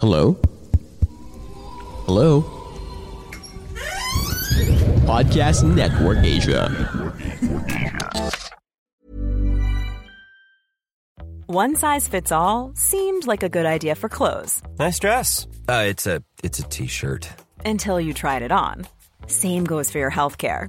[0.00, 0.36] Hello?
[2.06, 2.42] Hello?
[5.06, 6.68] Podcast Network Asia.
[11.46, 15.46] One size fits all seemed like a good idea for clothes Nice dress.
[15.68, 17.28] Uh, it's a it's a t-shirt.
[17.64, 18.86] until you tried it on.
[19.26, 20.68] Same goes for your healthcare.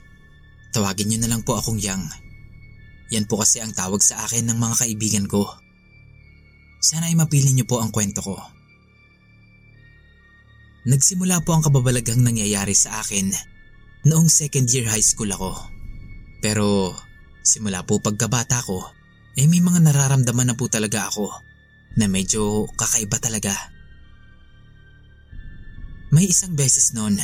[0.71, 2.07] Tawagin niyo na lang po akong Yang.
[3.11, 5.43] Yan po kasi ang tawag sa akin ng mga kaibigan ko.
[6.79, 8.39] Sana ay mapili niyo po ang kwento ko.
[10.87, 13.29] Nagsimula po ang kababalaghang nangyayari sa akin
[14.07, 15.53] noong second year high school ako.
[16.39, 16.95] Pero
[17.43, 18.79] simula po pagkabata ko,
[19.35, 21.29] eh may mga nararamdaman na po talaga ako
[21.99, 23.51] na medyo kakaiba talaga.
[26.15, 27.19] May isang beses noon,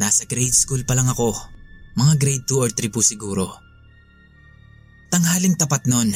[0.00, 1.57] nasa grade school pa lang ako
[1.98, 3.50] mga grade 2 or 3 po siguro.
[5.10, 6.14] Tanghaling tapat nun,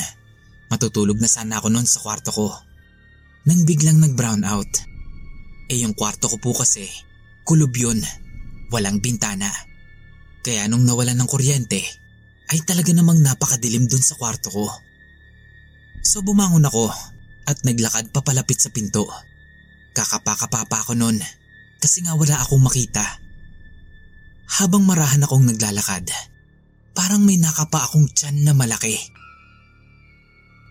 [0.70, 2.54] matutulog na sana ako nun sa kwarto ko.
[3.50, 4.70] Nang biglang nag-brown out.
[5.66, 6.86] Eh yung kwarto ko po kasi,
[7.42, 7.98] kulob yun,
[8.70, 9.50] walang bintana.
[10.46, 11.82] Kaya nung nawalan ng kuryente,
[12.52, 14.70] ay talaga namang napakadilim dun sa kwarto ko.
[16.02, 16.90] So bumangon ako
[17.48, 19.08] at naglakad papalapit sa pinto.
[19.96, 21.18] Kakapakapapa ako nun
[21.78, 23.21] kasi nga wala akong makita.
[24.52, 26.12] Habang marahan akong naglalakad,
[26.92, 29.00] parang may nakapa akong tiyan na malaki.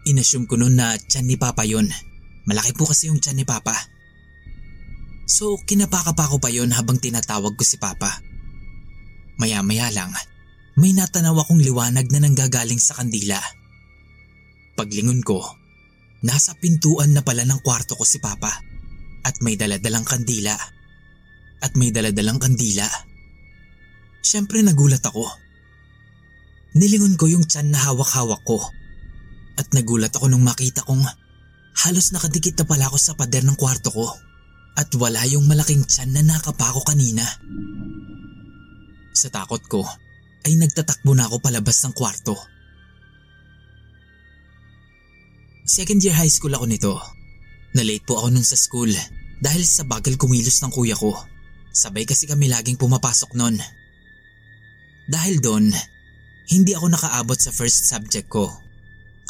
[0.06, 1.90] Inassume ko noon na tiyan ni Papa yun.
[2.46, 3.74] Malaki po kasi yung tiyan ni Papa.
[5.26, 8.22] So kinapakapa ko pa yon habang tinatawag ko si Papa.
[9.42, 10.14] Maya-maya lang,
[10.78, 13.42] may natanaw akong liwanag na nanggagaling sa kandila.
[14.78, 15.42] Paglingon ko,
[16.22, 18.62] nasa pintuan na pala ng kwarto ko si Papa
[19.26, 20.54] at may daladalang kandila.
[21.62, 23.11] At may daladalang kandila.
[24.22, 25.26] Siyempre nagulat ako.
[26.78, 28.62] Nilingon ko yung tiyan na hawak-hawak ko.
[29.60, 31.04] At nagulat ako nung makita kong
[31.84, 34.08] halos nakadikit na pala ako sa pader ng kwarto ko.
[34.78, 37.28] At wala yung malaking tiyan na nakapa ko kanina.
[39.12, 39.84] Sa takot ko,
[40.48, 42.34] ay nagtatakbo na ako palabas ng kwarto.
[45.68, 46.94] Second year high school ako nito.
[47.76, 48.92] Na-late po ako nun sa school
[49.40, 51.16] dahil sa bagal kumilos ng kuya ko.
[51.72, 53.56] Sabay kasi kami laging pumapasok nun.
[55.10, 55.72] Dahil doon,
[56.52, 58.52] hindi ako nakaabot sa first subject ko.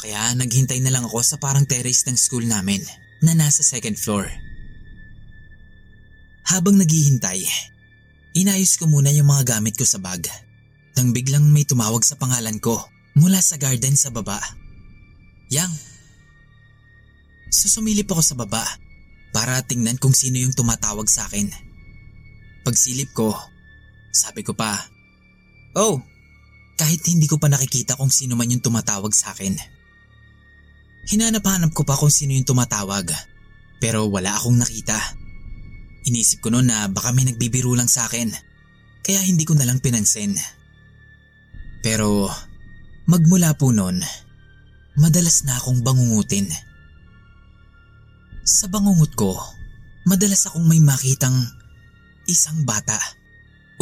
[0.02, 2.82] Kaya naghintay na lang ako sa parang terrace ng school namin
[3.22, 4.26] na nasa second floor.
[6.50, 7.46] Habang naghihintay,
[8.34, 10.26] inayos ko muna yung mga gamit ko sa bag.
[10.98, 12.82] Nang biglang may tumawag sa pangalan ko
[13.14, 14.42] mula sa garden sa baba.
[15.48, 15.72] Yang.
[17.54, 18.66] So sumilip ako sa baba
[19.32, 21.48] para tingnan kung sino yung tumatawag sa akin.
[22.66, 23.32] Pagsilip ko,
[24.12, 24.91] sabi ko pa,
[25.72, 26.00] Oh,
[26.76, 29.56] kahit hindi ko pa nakikita kung sino man yung tumatawag sa akin.
[31.08, 33.10] Hinanap-hanap ko pa kung sino yung tumatawag
[33.82, 34.94] pero wala akong nakita.
[36.06, 38.30] Inisip ko noon na baka may nagbibiro lang sa akin
[39.02, 40.38] kaya hindi ko nalang pinansin.
[41.82, 42.30] Pero
[43.10, 43.98] magmula po noon,
[44.94, 46.46] madalas na akong bangungutin.
[48.46, 49.34] Sa bangungot ko,
[50.06, 51.34] madalas akong may makitang
[52.30, 52.98] isang bata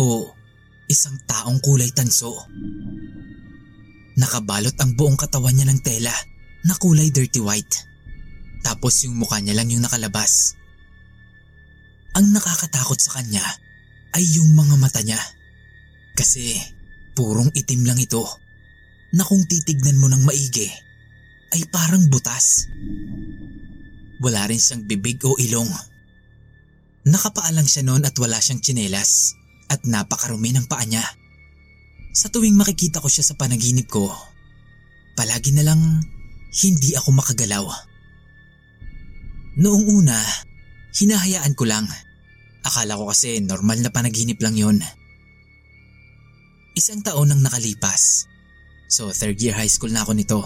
[0.00, 0.32] o
[0.90, 2.34] isang taong kulay tanso.
[4.18, 6.12] Nakabalot ang buong katawan niya ng tela
[6.66, 7.86] na kulay dirty white.
[8.66, 10.58] Tapos yung mukha niya lang yung nakalabas.
[12.18, 13.46] Ang nakakatakot sa kanya
[14.18, 15.22] ay yung mga mata niya.
[16.18, 16.58] Kasi
[17.14, 18.26] purong itim lang ito
[19.14, 20.68] na kung titignan mo ng maigi
[21.54, 22.66] ay parang butas.
[24.20, 25.70] Wala rin siyang bibig o ilong.
[27.08, 29.39] Nakapaalang siya noon at wala siyang tsinelas
[29.70, 31.06] at napakarumi ng paa niya.
[32.10, 34.10] Sa tuwing makikita ko siya sa panaginip ko,
[35.14, 35.78] palagi na lang
[36.50, 37.64] hindi ako makagalaw.
[39.62, 40.18] Noong una,
[40.98, 41.86] hinahayaan ko lang.
[42.66, 44.82] Akala ko kasi normal na panaginip lang yon.
[46.74, 48.26] Isang taon nang nakalipas.
[48.90, 50.40] So third year high school na ako nito.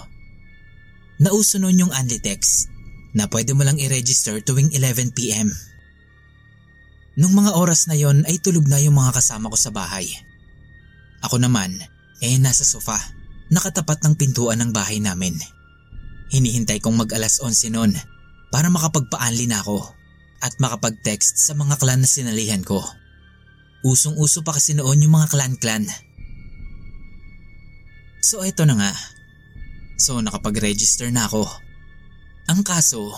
[1.25, 2.69] Nauso noon yung Anlitex
[3.15, 5.49] na pwede mo lang i-register tuwing 11pm.
[7.15, 10.11] Nung mga oras na yon ay tulog na yung mga kasama ko sa bahay.
[11.23, 11.79] Ako naman,
[12.19, 12.99] eh nasa sofa,
[13.55, 15.39] nakatapat ng pintuan ng bahay namin.
[16.35, 17.93] Hinihintay kong mag alas 11 noon
[18.51, 19.95] para makapagpa-anli na ako
[20.43, 22.83] at makapag-text sa mga clan na sinalihan ko.
[23.87, 25.87] Usong-uso pa kasi noon yung mga clan-clan.
[28.25, 28.93] So eto na nga.
[30.01, 31.47] So nakapag-register na ako.
[32.51, 33.13] Ang kaso,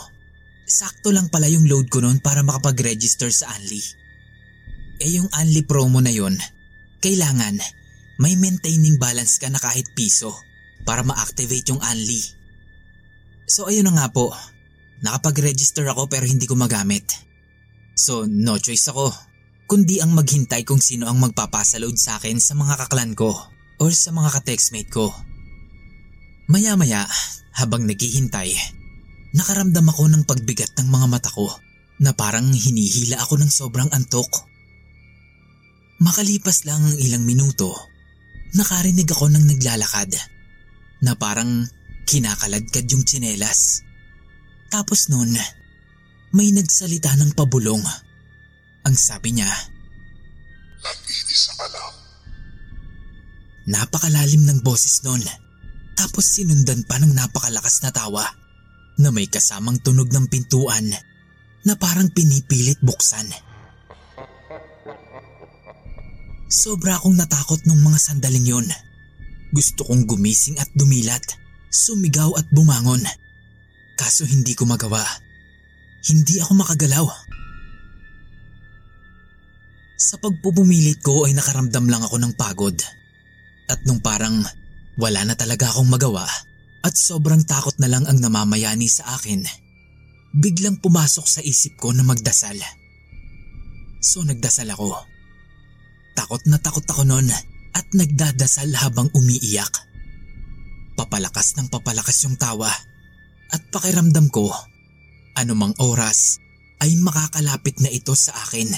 [0.66, 3.80] sakto lang pala yung load ko noon para makapag-register sa Anli.
[4.98, 6.34] Eh yung Anli promo na yon,
[6.98, 7.56] kailangan
[8.18, 10.34] may maintaining balance ka na kahit piso
[10.82, 12.20] para ma-activate yung Anli.
[13.46, 14.34] So ayun na nga po,
[15.06, 17.06] nakapag-register ako pero hindi ko magamit.
[17.94, 19.14] So no choice ako,
[19.70, 23.32] kundi ang maghintay kung sino ang magpapasa load sa akin sa mga kaklan ko
[23.78, 25.14] or sa mga ka-textmate ko.
[26.46, 27.06] Maya-maya,
[27.56, 28.54] habang naghihintay,
[29.36, 31.52] nakaramdam ako ng pagbigat ng mga mata ko
[32.00, 34.28] na parang hinihila ako ng sobrang antok.
[36.00, 37.72] Makalipas lang ang ilang minuto,
[38.56, 40.12] nakarinig ako ng naglalakad
[41.04, 41.68] na parang
[42.08, 43.84] kinakaladkad yung tsinelas.
[44.72, 45.36] Tapos nun,
[46.32, 47.80] may nagsalita ng pabulong.
[48.88, 49.48] Ang sabi niya,
[50.80, 51.94] Nag-iisa ka lang.
[53.66, 55.20] Napakalalim ng boses nun.
[55.96, 58.45] Tapos sinundan pa ng napakalakas na tawa
[58.96, 60.88] na may kasamang tunog ng pintuan
[61.66, 63.28] na parang pinipilit buksan.
[66.46, 68.69] Sobra akong natakot nung mga sandaling yon.
[69.50, 71.22] Gusto kong gumising at dumilat,
[71.69, 73.02] sumigaw at bumangon.
[73.98, 75.02] Kaso hindi ko magawa.
[76.06, 77.06] Hindi ako makagalaw.
[79.96, 82.76] Sa pagpupumilit ko ay nakaramdam lang ako ng pagod.
[83.66, 84.46] At nung parang
[84.94, 86.25] wala na talaga akong magawa
[86.86, 89.42] at sobrang takot na lang ang namamayani sa akin,
[90.30, 92.54] biglang pumasok sa isip ko na magdasal.
[93.98, 94.94] So nagdasal ako.
[96.14, 97.26] Takot na takot ako noon
[97.74, 99.74] at nagdadasal habang umiiyak.
[100.94, 102.70] Papalakas ng papalakas yung tawa
[103.50, 104.46] at pakiramdam ko
[105.34, 106.38] anumang oras
[106.80, 108.70] ay makakalapit na ito sa akin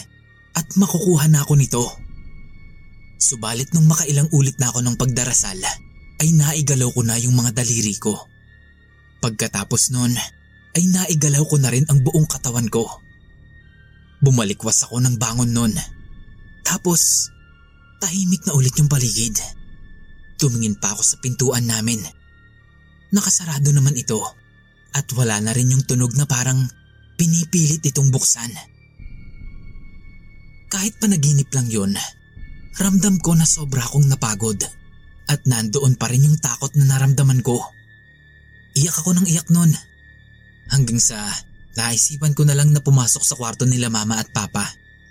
[0.56, 1.84] at makukuha na ako nito.
[3.20, 5.60] Subalit nung makailang ulit na ako ng pagdarasal,
[6.18, 8.26] ay naigalaw ko na yung mga daliri ko.
[9.22, 10.14] Pagkatapos nun,
[10.74, 12.86] ay naigalaw ko na rin ang buong katawan ko.
[14.18, 15.74] Bumalikwas ako ng bangon nun.
[16.66, 17.30] Tapos,
[18.02, 19.38] tahimik na ulit yung paligid.
[20.38, 22.02] Tumingin pa ako sa pintuan namin.
[23.14, 24.18] Nakasarado naman ito
[24.94, 26.66] at wala na rin yung tunog na parang
[27.18, 28.50] pinipilit itong buksan.
[30.68, 31.94] Kahit panaginip lang yun,
[32.76, 34.77] ramdam ko na sobra akong napagod
[35.28, 37.60] at nandoon pa rin yung takot na naramdaman ko.
[38.72, 39.76] Iyak ako ng iyak nun.
[40.72, 41.28] Hanggang sa
[41.76, 44.64] naisipan ko na lang na pumasok sa kwarto nila mama at papa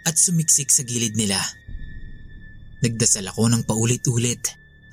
[0.09, 1.37] at sumiksik sa gilid nila.
[2.81, 4.41] Nagdasal ako ng paulit-ulit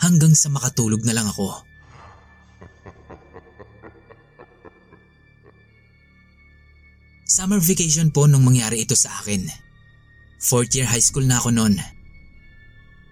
[0.04, 1.64] hanggang sa makatulog na lang ako.
[7.24, 9.48] Summer vacation po nung mangyari ito sa akin.
[10.44, 11.80] Fourth year high school na ako noon.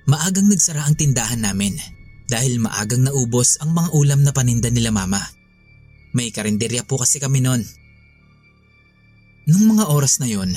[0.05, 2.02] Maagang nagsara ang tindahan namin
[2.33, 5.21] dahil maagang naubos ang mga ulam na paninda nila mama.
[6.17, 7.61] May karinderya po kasi kami noon.
[9.53, 10.57] Nung mga oras na yon,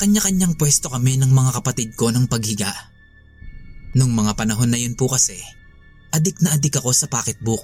[0.00, 2.72] kanya-kanyang pwesto kami ng mga kapatid ko ng paghiga.
[3.92, 5.36] Nung mga panahon na yun po kasi,
[6.16, 7.62] adik na adik ako sa pocketbook.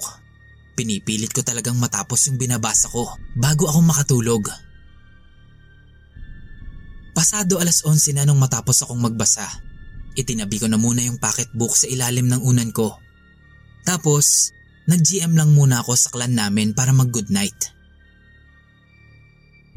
[0.77, 4.43] Pinipilit ko talagang matapos yung binabasa ko bago ako makatulog.
[7.11, 9.43] Pasado alas 11 na nung matapos akong magbasa.
[10.15, 13.10] Itinabi ko na muna yung pocketbook sa ilalim ng unan ko.
[13.81, 14.53] Tapos,
[14.85, 17.73] nag-GM lang muna ako sa clan namin para mag-good night.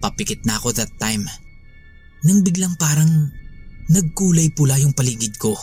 [0.01, 1.25] Papikit na ako that time.
[2.25, 3.09] Nang biglang parang
[3.89, 5.57] nagkulay pula yung paligid ko.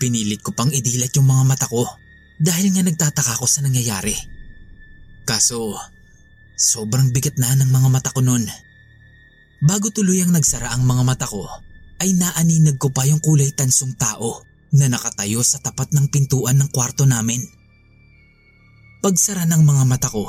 [0.00, 1.84] Pinilit ko pang idilat yung mga mata ko
[2.38, 4.14] dahil nga nagtataka ako sa nangyayari.
[5.28, 5.76] Kaso,
[6.56, 8.46] sobrang bigat na ng mga mata ko noon.
[9.58, 11.44] Bago tuluyang nagsara ang mga mata ko,
[11.98, 16.68] ay naaninag ko pa yung kulay tansong tao na nakatayo sa tapat ng pintuan ng
[16.68, 17.40] kwarto namin.
[18.98, 20.28] Pagsara ng mga mata ko,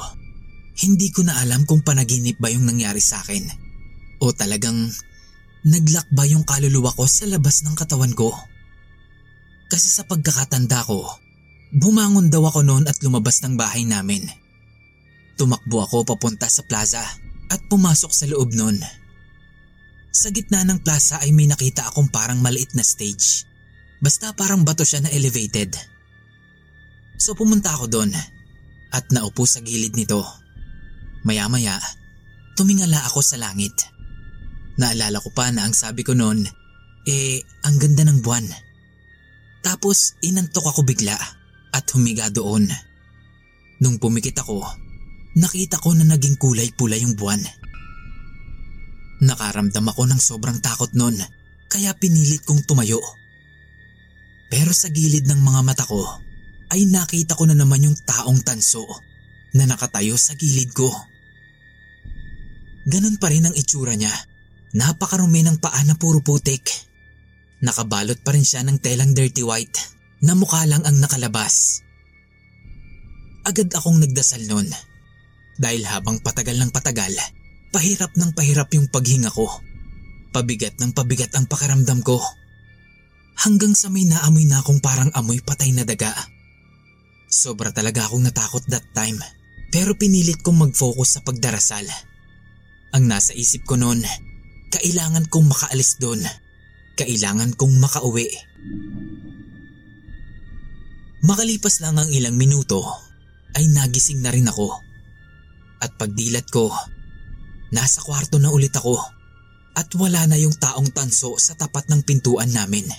[0.79, 3.43] hindi ko na alam kung panaginip ba yung nangyari sa akin
[4.23, 4.87] o talagang
[5.67, 8.31] naglakba yung kaluluwa ko sa labas ng katawan ko.
[9.67, 11.03] Kasi sa pagkakatanda ko,
[11.75, 14.23] bumangon daw ako noon at lumabas ng bahay namin.
[15.35, 17.03] Tumakbo ako papunta sa plaza
[17.49, 18.79] at pumasok sa loob noon.
[20.09, 23.48] Sa gitna ng plaza ay may nakita akong parang maliit na stage.
[23.99, 25.75] Basta parang bato siya na elevated.
[27.19, 28.11] So pumunta ako doon
[28.95, 30.23] at naupo sa gilid nito.
[31.27, 31.75] Maya-maya,
[32.55, 33.75] tumingala ako sa langit.
[34.79, 36.47] Naalala ko pa na ang sabi ko noon,
[37.03, 38.47] eh ang ganda ng buwan.
[39.59, 41.19] Tapos inantok ako bigla
[41.75, 42.71] at humiga doon.
[43.83, 44.63] Nung pumikit ako,
[45.35, 47.43] nakita ko na naging kulay pula yung buwan.
[49.19, 51.19] Nakaramdam ako ng sobrang takot noon
[51.67, 53.03] kaya pinilit kong tumayo.
[54.49, 56.01] Pero sa gilid ng mga mata ko
[56.73, 58.85] ay nakita ko na naman yung taong tanso
[59.53, 60.89] na nakatayo sa gilid ko.
[62.89, 64.13] Ganon pa rin ang itsura niya.
[64.73, 66.65] Napakarumi ng paa na puro putik.
[67.61, 69.77] Nakabalot pa rin siya ng telang dirty white
[70.21, 71.85] na mukha lang ang nakalabas.
[73.45, 74.69] Agad akong nagdasal noon
[75.59, 77.11] dahil habang patagal ng patagal,
[77.75, 79.49] pahirap ng pahirap yung paghinga ko.
[80.29, 82.21] Pabigat ng pabigat ang pakiramdam ko.
[83.39, 86.11] Hanggang sa may naamoy na akong parang amoy patay na daga.
[87.31, 89.15] Sobra talaga akong natakot that time
[89.69, 91.85] pero pinilit kong mag-focus sa pagdarasal.
[92.97, 94.01] Ang nasa isip ko noon,
[94.73, 96.19] kailangan kong makaalis doon.
[96.97, 98.27] Kailangan kong makauwi.
[101.21, 102.81] Makalipas lang ang ilang minuto,
[103.53, 104.73] ay nagising na rin ako.
[105.79, 106.73] At pagdilat ko,
[107.69, 108.97] nasa kwarto na ulit ako
[109.77, 112.89] at wala na yung taong tanso sa tapat ng pintuan namin.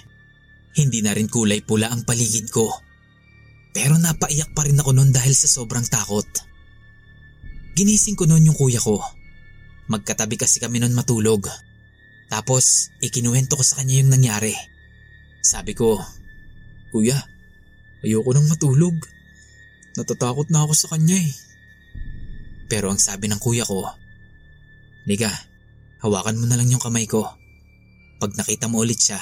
[0.76, 2.70] Hindi na rin kulay pula ang paligid ko.
[3.70, 6.26] Pero napaiyak pa rin ako noon dahil sa sobrang takot.
[7.74, 9.02] Ginising ko noon yung kuya ko.
[9.90, 11.46] Magkatabi kasi kami noon matulog.
[12.30, 14.54] Tapos ikinuwento ko sa kanya yung nangyari.
[15.42, 15.98] Sabi ko,
[16.90, 17.18] Kuya,
[18.02, 18.94] ayoko nang matulog.
[19.94, 21.32] Natatakot na ako sa kanya eh.
[22.70, 23.82] Pero ang sabi ng kuya ko,
[25.06, 25.30] Liga,
[26.02, 27.26] hawakan mo na lang yung kamay ko.
[28.22, 29.18] Pag nakita mo ulit siya,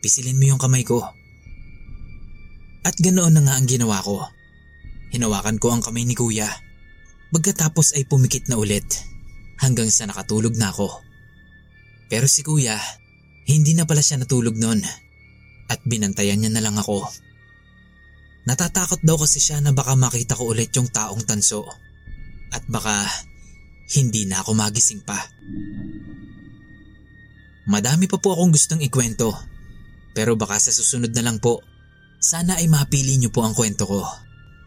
[0.00, 1.04] pisilin mo yung kamay ko.
[2.80, 4.24] At ganoon na nga ang ginawa ko.
[5.12, 6.48] Hinawakan ko ang kamay ni kuya.
[7.30, 8.84] Pagkatapos ay pumikit na ulit
[9.60, 10.88] hanggang sa nakatulog na ako.
[12.08, 12.80] Pero si kuya,
[13.46, 14.82] hindi na pala siya natulog noon
[15.70, 17.06] at binantayan niya na lang ako.
[18.48, 21.68] Natatakot daw kasi siya na baka makita ko ulit yung taong tanso
[22.50, 23.06] at baka
[23.94, 25.20] hindi na ako magising pa.
[27.70, 29.30] Madami pa po akong gustong ikwento
[30.14, 31.60] pero baka sa susunod na lang po.
[32.20, 34.04] Sana ay mapili niyo po ang kwento ko.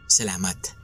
[0.09, 0.82] Salamat.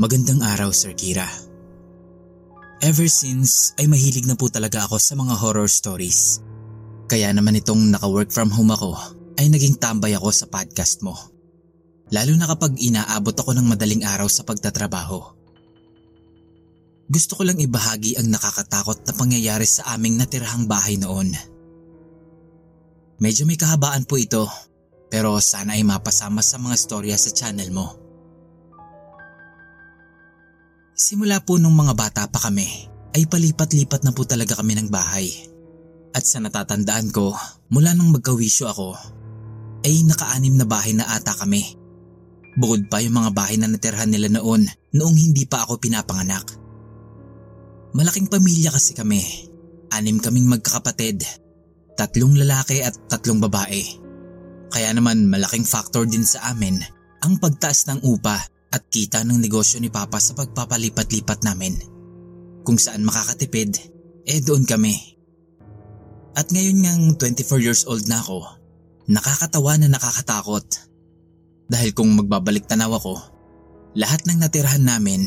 [0.00, 1.28] Magandang araw, Sir Kira.
[2.80, 6.40] Ever since ay mahilig na po talaga ako sa mga horror stories.
[7.04, 8.96] Kaya naman itong naka-work from home ako
[9.36, 11.12] ay naging tambay ako sa podcast mo.
[12.16, 15.20] Lalo na kapag inaabot ako ng madaling araw sa pagtatrabaho.
[17.04, 21.28] Gusto ko lang ibahagi ang nakakatakot na pangyayari sa aming natirahang bahay noon.
[23.20, 24.48] Medyo may kahabaan po ito
[25.12, 27.99] pero sana ay mapasama sa mga storya sa channel mo.
[31.00, 32.68] Simula po nung mga bata pa kami
[33.16, 35.32] ay palipat-lipat na po talaga kami ng bahay.
[36.12, 37.32] At sa natatandaan ko,
[37.72, 39.00] mula nang magkawisyo ako,
[39.80, 41.64] ay nakaanim na bahay na ata kami.
[42.60, 46.44] Bukod pa yung mga bahay na natirhan nila noon noong hindi pa ako pinapanganak.
[47.96, 49.24] Malaking pamilya kasi kami.
[49.96, 51.24] Anim kaming magkakapatid.
[51.96, 53.80] Tatlong lalaki at tatlong babae.
[54.68, 56.76] Kaya naman malaking factor din sa amin
[57.24, 58.36] ang pagtaas ng upa
[58.70, 61.74] at kita ng negosyo ni Papa sa pagpapalipat-lipat namin.
[62.62, 63.76] Kung saan makakatipid,
[64.26, 64.94] eh doon kami.
[66.38, 68.46] At ngayon ngang 24 years old na ako,
[69.10, 70.66] nakakatawa na nakakatakot.
[71.66, 73.18] Dahil kung magbabalik tanaw ako,
[73.98, 75.26] lahat ng natirahan namin,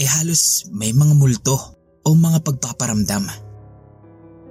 [0.00, 1.56] eh halos may mga multo
[2.04, 3.28] o mga pagpaparamdam.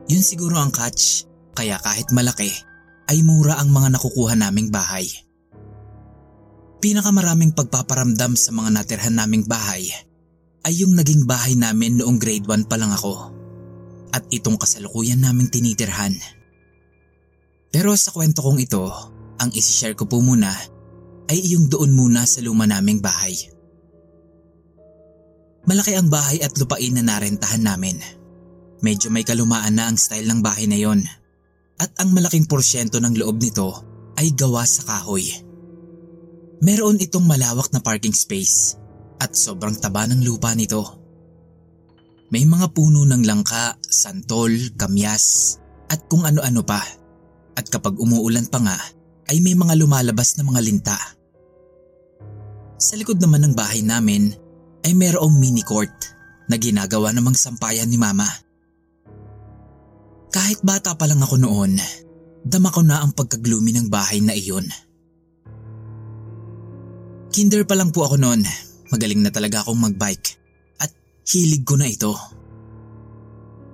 [0.06, 1.26] Yun siguro ang catch,
[1.58, 2.54] kaya kahit malaki,
[3.10, 5.10] ay mura ang mga nakukuha naming bahay.
[6.86, 9.90] Pinakamaraming pagpaparamdam sa mga natirhan naming bahay
[10.70, 13.34] ay yung naging bahay namin noong grade 1 pa lang ako
[14.14, 16.14] at itong kasalukuyan naming tinitirhan.
[17.74, 18.86] Pero sa kwento kong ito,
[19.42, 20.54] ang isishare ko po muna
[21.26, 23.34] ay yung doon muna sa luma naming bahay.
[25.66, 27.98] Malaki ang bahay at lupain na narentahan namin.
[28.86, 31.02] Medyo may kalumaan na ang style ng bahay na yon.
[31.82, 33.74] At ang malaking porsyento ng loob nito
[34.22, 35.45] ay gawa sa kahoy.
[36.64, 38.80] Meron itong malawak na parking space
[39.20, 40.84] at sobrang taba ng lupa nito.
[42.32, 45.58] May mga puno ng langka, santol, kamyas
[45.92, 46.82] at kung ano-ano pa.
[47.56, 48.76] At kapag umuulan pa nga
[49.32, 50.98] ay may mga lumalabas na mga linta.
[52.76, 54.36] Sa likod naman ng bahay namin
[54.84, 55.96] ay mayroong mini court
[56.52, 58.28] na ginagawa namang sampayan ni mama.
[60.30, 61.80] Kahit bata pa lang ako noon,
[62.44, 64.68] dama ko na ang pagkagloomy ng bahay na iyon.
[67.36, 68.48] Kinder pa lang po ako noon,
[68.96, 70.40] magaling na talaga akong magbike
[70.80, 70.88] at
[71.28, 72.16] hilig ko na ito.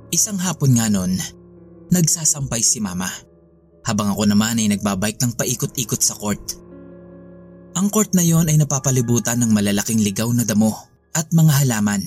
[0.09, 1.13] Isang hapon nga noon,
[1.93, 3.05] nagsasampay si mama
[3.85, 6.57] habang ako naman ay nagbabike ng paikot-ikot sa court.
[7.77, 10.73] Ang court na yon ay napapalibutan ng malalaking ligaw na damo
[11.13, 12.01] at mga halaman.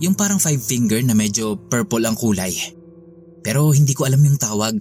[0.00, 2.56] Yung parang five finger na medyo purple ang kulay.
[3.44, 4.80] Pero hindi ko alam yung tawag.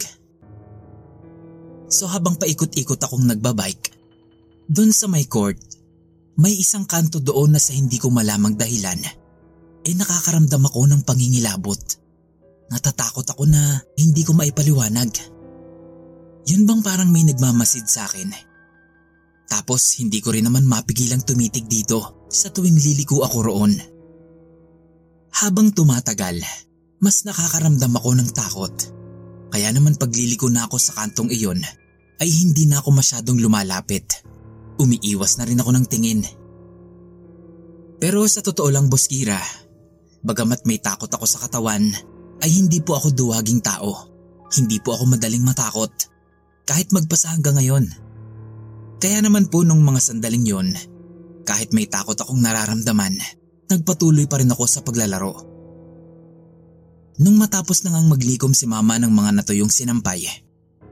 [1.91, 3.94] So habang paikot-ikot akong nagbabike,
[4.65, 5.61] doon sa may court,
[6.35, 8.99] may isang kanto doon na sa hindi ko malamang dahilan,
[9.85, 11.79] eh nakakaramdam ako ng pangingilabot.
[12.73, 15.11] Natatakot ako na hindi ko maipaliwanag.
[16.49, 18.33] Yun bang parang may nagmamasid sa akin?
[19.45, 23.73] Tapos hindi ko rin naman mapigilang tumitig dito sa tuwing liliko ako roon.
[25.35, 26.41] Habang tumatagal,
[26.97, 28.75] mas nakakaramdam ako ng takot.
[29.53, 31.61] Kaya naman pagliliko na ako sa kantong iyon
[32.17, 34.25] ay hindi na ako masyadong lumalapit.
[34.75, 36.21] Umiiwas na rin ako ng tingin.
[37.99, 39.39] Pero sa totoo lang Boskira,
[40.19, 41.95] bagamat may takot ako sa katawan,
[42.43, 44.11] ay hindi po ako duwaging tao.
[44.51, 45.91] Hindi po ako madaling matakot.
[46.67, 47.85] Kahit magpasa hanggang ngayon.
[48.99, 50.69] Kaya naman po nung mga sandaling yon,
[51.45, 53.15] kahit may takot akong nararamdaman,
[53.69, 55.55] nagpatuloy pa rin ako sa paglalaro.
[57.21, 60.27] Nung matapos na ngang maglikom si mama ng mga natuyong sinampay,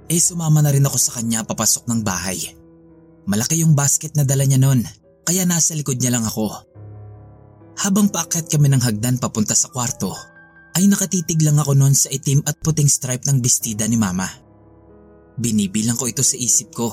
[0.08, 2.63] eh sumama na rin ako sa kanya papasok ng bahay.
[3.24, 4.84] Malaki yung basket na dala niya noon,
[5.24, 6.52] kaya nasa likod niya lang ako.
[7.80, 10.12] Habang paakyat kami ng hagdan papunta sa kwarto,
[10.74, 14.26] ay nakatitig lang ako noon sa itim at puting stripe ng bestida ni mama.
[15.40, 16.90] Binibilang ko ito sa isip ko.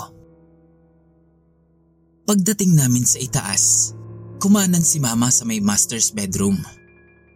[2.24, 3.96] Pagdating namin sa itaas,
[4.38, 6.56] kumanan si mama sa may master's bedroom.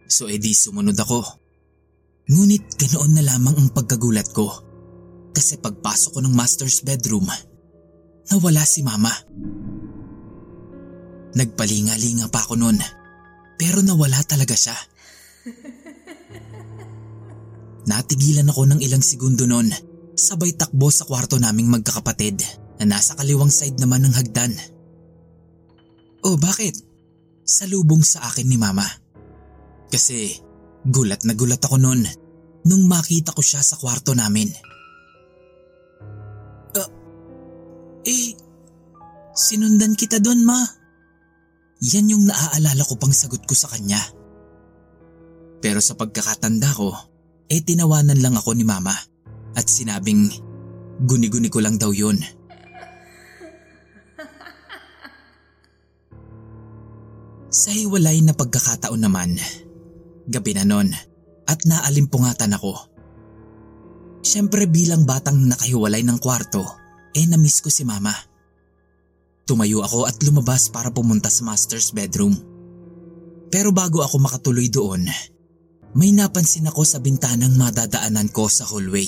[0.07, 1.21] So edi sumunod ako.
[2.31, 4.49] Ngunit ganoon na lamang ang pagkagulat ko.
[5.35, 7.27] Kasi pagpasok ko ng master's bedroom,
[8.31, 9.11] nawala si mama.
[11.35, 12.79] Nagpalinga-linga pa ako noon,
[13.59, 14.75] pero nawala talaga siya.
[17.91, 19.69] Natigilan ako ng ilang segundo noon,
[20.15, 22.39] sabay takbo sa kwarto naming magkakapatid
[22.81, 24.55] na nasa kaliwang side naman ng hagdan.
[26.25, 26.81] Oh bakit?
[27.45, 28.87] Salubong sa akin ni mama.
[29.93, 30.45] Kasi
[30.85, 32.05] Gulat na gulat ako noon
[32.69, 34.53] nung makita ko siya sa kwarto namin.
[38.05, 38.37] Eh,
[39.33, 40.61] sinundan kita doon ma.
[41.81, 43.99] Yan yung naaalala ko pang sagot ko sa kanya.
[45.59, 46.95] Pero sa pagkakatanda ko,
[47.49, 48.95] eh tinawanan lang ako ni mama
[49.57, 50.29] at sinabing
[51.03, 52.15] guni-guni ko lang daw yun.
[57.65, 59.35] Sa hiwalay na pagkakataon naman,
[60.25, 60.89] Gabi na nun
[61.45, 62.73] at naalimpungatan ako.
[64.25, 66.65] Siyempre bilang batang nakahiwalay ng kwarto,
[67.15, 68.11] eh namiss ko si mama.
[69.47, 72.35] Tumayo ako at lumabas para pumunta sa master's bedroom.
[73.47, 75.07] Pero bago ako makatuloy doon,
[75.95, 79.07] may napansin ako sa bintanang madadaanan ko sa hallway,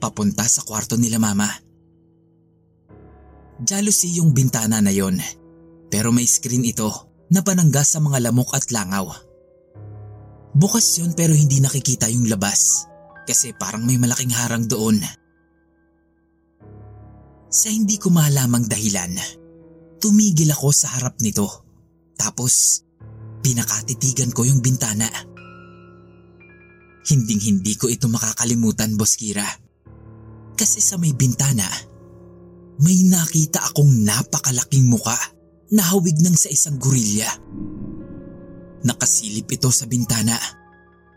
[0.00, 1.50] papunta sa kwarto nila mama.
[3.60, 5.20] Jealousy yung bintana na yon,
[5.92, 6.88] pero may screen ito
[7.28, 9.12] na panangga sa mga lamok at langaw.
[10.56, 12.88] Bukas yun pero hindi nakikita yung labas
[13.28, 15.02] kasi parang may malaking harang doon.
[17.46, 19.44] Sa hindi ko malamang dahilan,
[19.96, 21.48] Tumigil ako sa harap nito.
[22.16, 22.84] Tapos,
[23.40, 25.08] pinakatitigan ko yung bintana.
[27.06, 29.46] Hinding hindi ko ito makakalimutan, Boss Kira.
[30.56, 31.64] Kasi sa may bintana,
[32.80, 35.16] may nakita akong napakalaking muka
[35.72, 37.28] na hawig ng sa isang gorilya.
[38.84, 40.36] Nakasilip ito sa bintana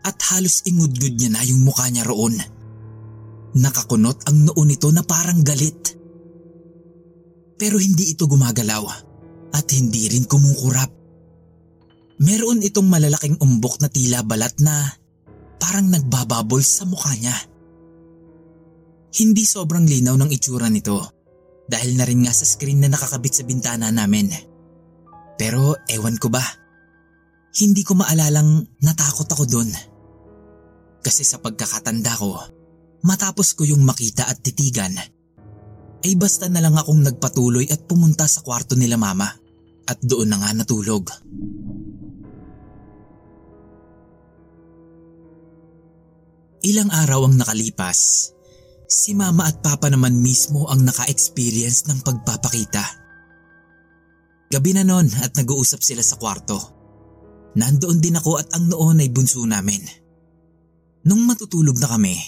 [0.00, 2.34] at halos ingudgud niya na yung mukha niya roon.
[3.54, 5.89] Nakakunot ang noo nito na parang galit.
[7.60, 8.84] Pero hindi ito gumagalaw
[9.52, 10.88] at hindi rin kumukurap.
[12.24, 14.88] Meron itong malalaking umbok na tila balat na
[15.60, 17.36] parang nagbababol sa mukha niya.
[19.12, 21.20] Hindi sobrang linaw ng itsura nito
[21.68, 24.32] dahil na rin nga sa screen na nakakabit sa bintana namin.
[25.36, 26.42] Pero ewan ko ba,
[27.60, 29.68] hindi ko maalalang natakot ako doon.
[31.04, 32.40] Kasi sa pagkakatanda ko,
[33.04, 34.96] matapos ko yung makita at titigan,
[36.00, 39.28] ay basta na lang akong nagpatuloy at pumunta sa kwarto nila mama
[39.88, 41.08] at doon na nga natulog.
[46.60, 48.30] Ilang araw ang nakalipas,
[48.84, 52.84] si mama at papa naman mismo ang naka-experience ng pagpapakita.
[54.50, 56.58] Gabi na nun at nag-uusap sila sa kwarto.
[57.56, 59.80] Nandoon din ako at ang noon ay bunso namin.
[61.08, 62.18] Nung matutulog na kami,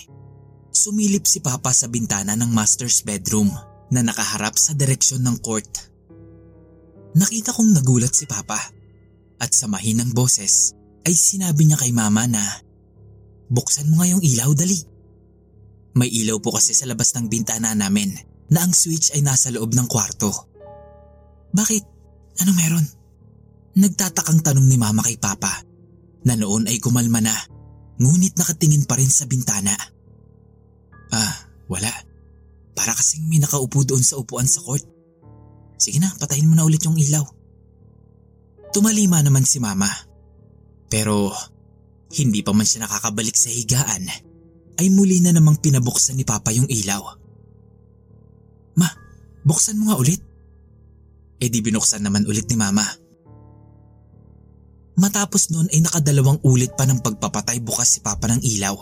[0.82, 3.46] sumilip si Papa sa bintana ng master's bedroom
[3.94, 5.70] na nakaharap sa direksyon ng court.
[7.14, 8.58] Nakita kong nagulat si Papa
[9.38, 10.74] at sa mahinang boses
[11.06, 12.42] ay sinabi niya kay Mama na
[13.46, 14.80] buksan mo nga yung ilaw dali.
[15.94, 18.10] May ilaw po kasi sa labas ng bintana namin
[18.50, 20.32] na ang switch ay nasa loob ng kwarto.
[21.52, 21.84] Bakit?
[22.42, 22.86] Ano meron?
[23.76, 25.62] Nagtatakang tanong ni Mama kay Papa
[26.26, 27.36] na noon ay kumalma na
[28.02, 29.76] ngunit nakatingin pa rin sa bintana.
[31.12, 31.92] Ah, wala.
[32.72, 34.82] Para kasing may nakaupo doon sa upuan sa court.
[35.76, 37.22] Sige na, patayin mo na ulit yung ilaw.
[38.72, 39.88] Tumalima naman si mama.
[40.88, 41.36] Pero
[42.16, 44.04] hindi pa man siya nakakabalik sa higaan
[44.80, 47.02] ay muli na namang pinabuksan ni Papa yung ilaw.
[48.80, 48.88] Ma,
[49.44, 50.20] buksan mo nga ulit.
[51.42, 52.86] E di binuksan naman ulit ni Mama.
[54.94, 58.76] Matapos noon ay nakadalawang ulit pa ng pagpapatay bukas si Papa ng ilaw.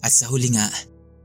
[0.00, 0.64] At sa huli nga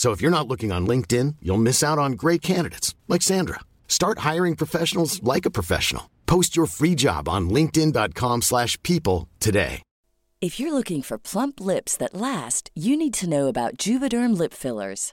[0.00, 3.60] So if you're not looking on LinkedIn, you'll miss out on great candidates like Sandra.
[3.86, 6.08] Start hiring professionals like a professional.
[6.24, 9.82] Post your free job on linkedin.com/people today.
[10.40, 14.54] If you're looking for plump lips that last, you need to know about Juvederm lip
[14.54, 15.12] fillers.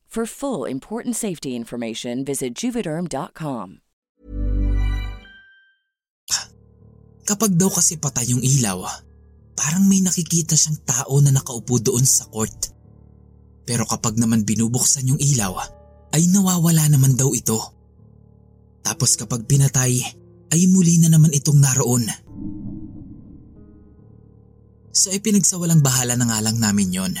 [0.11, 3.79] For full important safety information, visit juvederm.com.
[7.23, 8.83] kapag daw kasi patay yung ilaw,
[9.55, 12.75] parang may nakikita siyang tao na nakaupo doon sa court.
[13.63, 15.55] Pero kapag naman binubuksan yung ilaw,
[16.11, 17.55] ay nawawala naman daw ito.
[18.83, 19.95] Tapos kapag pinatay,
[20.51, 22.03] ay muli na naman itong naroon.
[24.91, 27.15] So ay pinagsawalang bahala na nga lang namin yon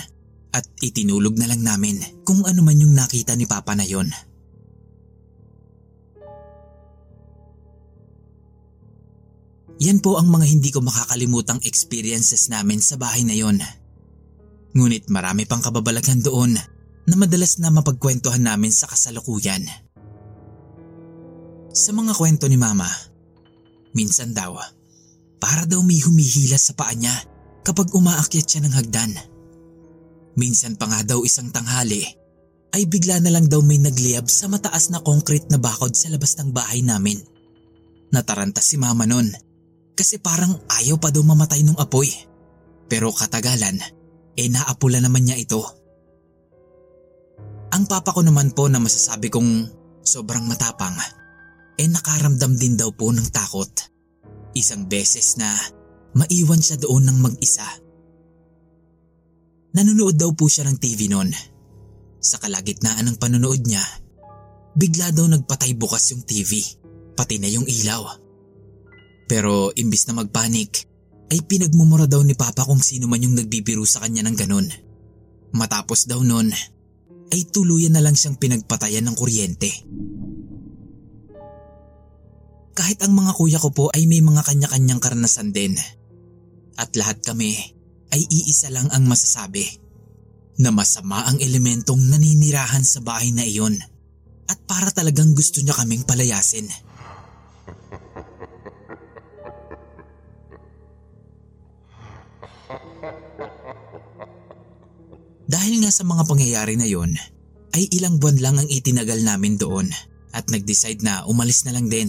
[0.51, 4.11] at itinulog na lang namin kung ano man yung nakita ni Papa na yon.
[9.81, 13.57] Yan po ang mga hindi ko makakalimutang experiences namin sa bahay na yon.
[14.77, 16.53] Ngunit marami pang kababalaghan doon
[17.09, 19.65] na madalas na mapagkwentuhan namin sa kasalukuyan.
[21.73, 22.87] Sa mga kwento ni Mama,
[23.97, 24.59] minsan daw,
[25.41, 27.17] Para daw may humihila sa paa niya
[27.65, 29.30] kapag umaakyat siya ng hagdan.
[30.39, 32.03] Minsan pa nga daw isang tanghali
[32.71, 36.39] ay bigla na lang daw may nagliyab sa mataas na concrete na bakod sa labas
[36.39, 37.19] ng bahay namin.
[38.15, 39.27] Nataranta si mama nun
[39.91, 42.07] kasi parang ayaw pa daw mamatay nung apoy.
[42.87, 43.79] Pero katagalan,
[44.35, 45.63] eh naapula naman niya ito.
[47.71, 49.67] Ang papa ko naman po na masasabi kong
[50.03, 50.95] sobrang matapang,
[51.79, 53.71] eh nakaramdam din daw po ng takot.
[54.51, 55.55] Isang beses na
[56.11, 57.63] maiwan siya doon ng mag-isa.
[59.71, 61.31] Nanonood daw po siya ng TV noon.
[62.19, 63.79] Sa kalagitnaan ng panonood niya,
[64.75, 66.59] bigla daw nagpatay bukas yung TV,
[67.15, 68.03] pati na yung ilaw.
[69.31, 70.91] Pero imbis na magpanik,
[71.31, 74.67] ay pinagmumura daw ni Papa kung sino man yung nagbibiro sa kanya ng ganun.
[75.55, 76.51] Matapos daw nun,
[77.31, 79.71] ay tuluyan na lang siyang pinagpatayan ng kuryente.
[82.75, 85.79] Kahit ang mga kuya ko po ay may mga kanya-kanyang karanasan din.
[86.75, 87.79] At lahat kami
[88.11, 89.63] ay iisa lang ang masasabi
[90.59, 93.79] na masama ang elementong naninirahan sa bahay na iyon
[94.51, 96.67] at para talagang gusto niya kaming palayasin.
[105.51, 107.11] Dahil nga sa mga pangyayari na yon,
[107.75, 109.87] ay ilang buwan lang ang itinagal namin doon
[110.31, 112.07] at nag-decide na umalis na lang din.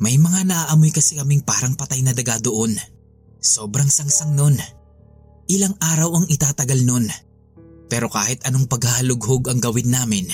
[0.00, 2.76] May mga naaamoy kasi kaming parang patay na daga doon.
[3.40, 4.60] Sobrang sangsang nun.
[5.48, 7.08] Ilang araw ang itatagal nun.
[7.90, 10.28] Pero kahit anong paghahalughog ang gawin namin,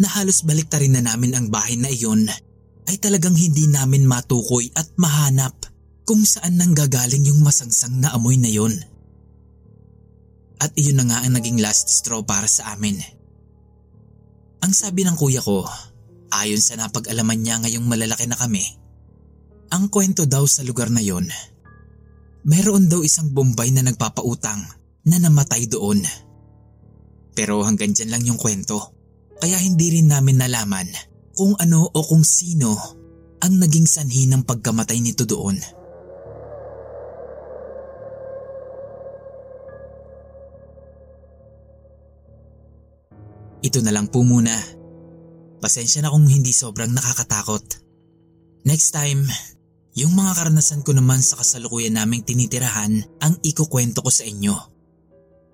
[0.00, 2.28] na halos baliktarin na namin ang bahay na iyon,
[2.88, 5.56] ay talagang hindi namin matukoy at mahanap
[6.08, 8.72] kung saan nanggagaling yung masangsang na amoy na yon.
[10.60, 13.00] At iyon na nga ang naging last straw para sa amin.
[14.60, 15.64] Ang sabi ng kuya ko,
[16.32, 18.64] ayon sa napag-alaman niya ngayong malalaki na kami,
[19.70, 21.30] ang kwento daw sa lugar na yon,
[22.44, 24.62] meron daw isang bombay na nagpapautang
[25.06, 26.00] na namatay doon.
[27.36, 28.96] Pero hanggang dyan lang yung kwento,
[29.40, 30.88] kaya hindi rin namin nalaman
[31.32, 32.76] kung ano o kung sino
[33.40, 35.56] ang naging sanhi ng pagkamatay nito doon.
[43.60, 44.56] Ito na lang po muna.
[45.60, 47.64] Pasensya na kung hindi sobrang nakakatakot.
[48.64, 49.28] Next time,
[50.00, 54.56] yung mga karanasan ko naman sa kasalukuyan naming tinitirahan ang ikukwento ko sa inyo.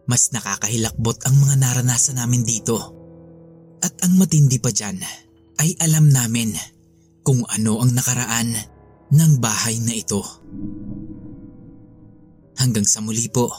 [0.07, 2.79] Mas nakakahilakbot ang mga naranasan namin dito.
[3.83, 5.03] At ang matindi pa dyan
[5.59, 6.55] ay alam namin
[7.27, 8.55] kung ano ang nakaraan
[9.11, 10.23] ng bahay na ito.
[12.63, 13.51] Hanggang sa muli po.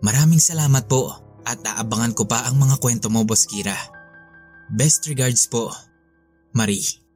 [0.00, 1.12] Maraming salamat po
[1.44, 3.76] at aabangan ko pa ang mga kwento mo, Boss Kira.
[4.72, 5.68] Best regards po,
[6.56, 7.09] Marie.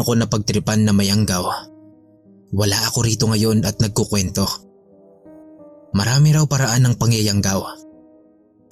[0.00, 1.44] Lamang ako napagtripan na mayanggaw,
[2.56, 4.48] wala ako rito ngayon at nagkukwento.
[5.92, 7.60] Marami raw paraan ng pangyayanggaw.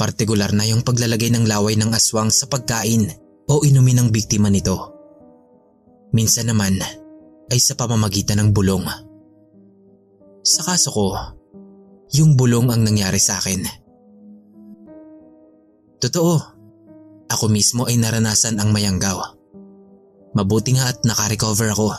[0.00, 3.12] Partikular na yung paglalagay ng laway ng aswang sa pagkain
[3.44, 4.96] o inumin ng biktima nito.
[6.16, 6.80] Minsan naman
[7.52, 8.88] ay sa pamamagitan ng bulong.
[10.48, 11.12] Sa kaso ko,
[12.16, 13.68] yung bulong ang nangyari sa akin.
[16.00, 16.34] Totoo,
[17.28, 19.37] ako mismo ay naranasan ang mayanggaw.
[20.38, 21.90] Mabuti nga at nakarecover ako.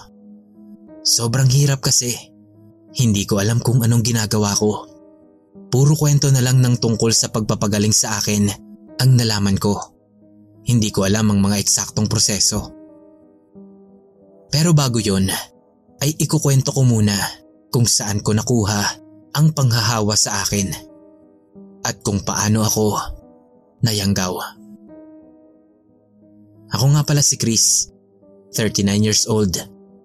[1.04, 2.16] Sobrang hirap kasi.
[2.96, 4.88] Hindi ko alam kung anong ginagawa ko.
[5.68, 8.48] Puro kwento na lang ng tungkol sa pagpapagaling sa akin
[8.96, 9.76] ang nalaman ko.
[10.64, 12.72] Hindi ko alam ang mga eksaktong proseso.
[14.48, 15.28] Pero bago yon,
[16.00, 17.20] ay ikukwento ko muna
[17.76, 18.82] kung saan ko nakuha
[19.36, 20.72] ang panghahawa sa akin
[21.84, 22.96] at kung paano ako
[23.84, 24.32] nayanggaw.
[26.72, 27.99] Ako nga pala si Chris
[28.54, 29.54] 39 years old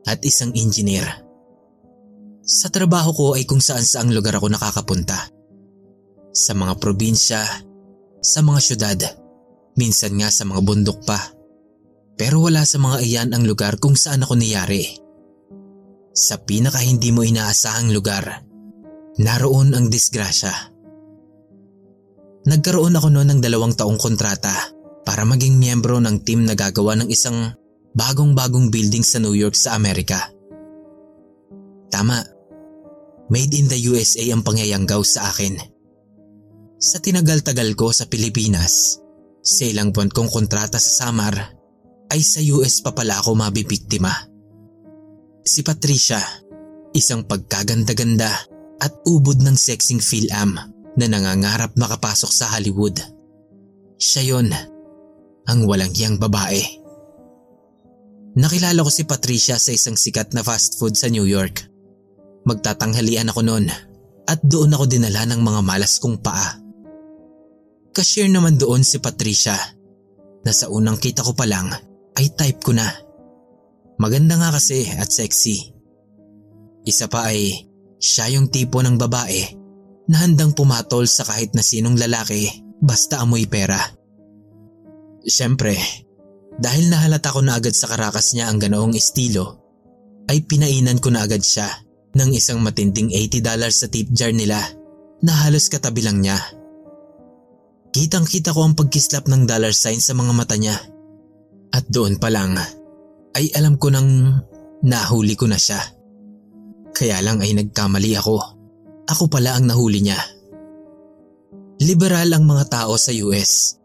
[0.05, 1.05] at isang engineer.
[2.45, 5.17] Sa trabaho ko ay kung saan saang lugar ako nakakapunta.
[6.35, 7.41] Sa mga probinsya,
[8.21, 8.99] sa mga syudad,
[9.81, 11.33] minsan nga sa mga bundok pa.
[12.21, 14.85] Pero wala sa mga iyan ang lugar kung saan ako niyari.
[16.15, 18.45] Sa pinaka hindi mo inaasahang lugar,
[19.19, 20.53] naroon ang disgrasya.
[22.45, 24.53] Nagkaroon ako noon ng dalawang taong kontrata
[25.03, 27.57] para maging miyembro ng team na gagawa ng isang
[27.95, 30.31] bagong-bagong building sa New York sa Amerika.
[31.89, 32.19] Tama,
[33.31, 35.55] made in the USA ang pangyayanggaw sa akin.
[36.79, 38.99] Sa tinagal-tagal ko sa Pilipinas,
[39.41, 41.39] sa ilang buwan kong kontrata sa Samar,
[42.13, 44.13] ay sa US pa pala ako mabibiktima.
[45.45, 46.21] Si Patricia,
[46.95, 48.31] Isang pagkaganda-ganda
[48.79, 50.55] at ubod ng sexing Phil-Am
[50.95, 53.03] na nangangarap makapasok sa Hollywood.
[53.99, 54.55] Siya yon,
[55.43, 56.63] ang walang hiyang babae.
[58.35, 61.71] Nakilala ko si Patricia sa isang sikat na fast food sa New York.
[62.45, 63.71] Magtatanghalian ako noon
[64.27, 66.59] at doon ako dinala ng mga malas kong paa.
[67.95, 69.55] Cashier naman doon si Patricia
[70.43, 71.71] na sa unang kita ko pa lang
[72.19, 72.91] ay type ko na.
[74.03, 75.71] Maganda nga kasi at sexy.
[76.83, 77.71] Isa pa ay
[78.03, 79.41] siya yung tipo ng babae
[80.11, 82.51] na handang pumatol sa kahit na sinong lalaki
[82.83, 83.79] basta amoy pera.
[85.25, 85.79] Siyempre,
[86.59, 89.61] dahil nahalata ko na agad sa karakas niya ang ganoong estilo,
[90.31, 91.67] ay pinainan ko na agad siya
[92.15, 94.63] ng isang matinding $80 sa tip jar nila
[95.21, 96.39] na halos katabi lang niya.
[97.95, 100.75] Kitang kita ko ang pagkislap ng dollar sign sa mga mata niya.
[101.75, 102.59] At doon pa lang
[103.35, 104.39] ay alam ko nang
[104.83, 105.79] nahuli ko na siya.
[106.95, 108.37] Kaya lang ay nagkamali ako.
[109.11, 110.19] Ako pala ang nahuli niya.
[111.83, 113.83] Liberal ang mga tao sa US.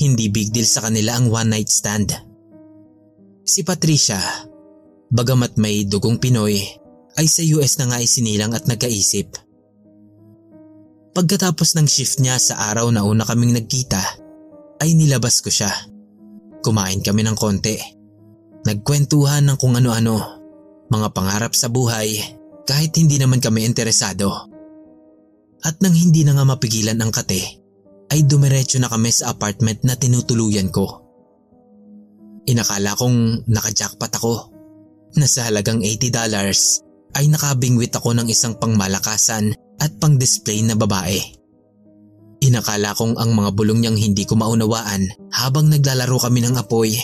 [0.00, 2.16] Hindi big deal sa kanila ang one night stand.
[3.44, 4.18] Si Patricia,
[5.12, 6.56] bagamat may dugong Pinoy,
[7.20, 9.50] ay sa US na nga isinilang at nagkaisip
[11.10, 14.00] Pagkatapos ng shift niya sa araw na una kaming nagkita,
[14.78, 15.68] ay nilabas ko siya.
[16.62, 17.76] Kumain kami ng konti.
[18.64, 20.16] Nagkwentuhan ng kung ano-ano,
[20.86, 22.14] mga pangarap sa buhay
[22.64, 24.30] kahit hindi naman kami interesado.
[25.60, 27.59] At nang hindi na nga mapigilan ang kate,
[28.10, 31.06] ay dumiretso na kami sa apartment na tinutuluyan ko.
[32.50, 34.34] Inakala kong nakajackpot ako
[35.14, 36.10] na sa halagang $80
[37.14, 41.18] ay nakabingwit ako ng isang pangmalakasan at pang-display na babae.
[42.40, 46.96] Inakala kong ang mga bulong niyang hindi ko maunawaan habang naglalaro kami ng apoy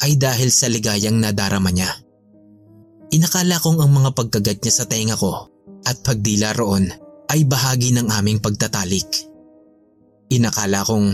[0.00, 1.90] ay dahil sa ligayang nadarama niya.
[3.12, 5.48] Inakala kong ang mga pagkagat niya sa tenga ko
[5.84, 6.88] at pagdila roon
[7.28, 9.27] ay bahagi ng aming pagtatalik.
[10.28, 11.08] Inakala kong